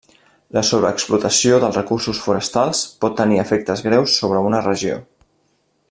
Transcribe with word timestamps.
La 0.57 0.61
sobreexplotació 0.69 1.59
dels 1.63 1.77
recursos 1.79 2.21
forestals 2.29 2.81
pot 3.05 3.17
tenir 3.21 3.39
efectes 3.45 3.85
greus 3.89 4.17
sobre 4.23 4.43
una 4.49 4.65
regió. 4.71 4.99